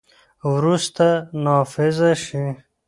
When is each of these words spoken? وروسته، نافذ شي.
وروسته، 0.53 1.05
نافذ 1.43 1.99
شي. 2.23 2.43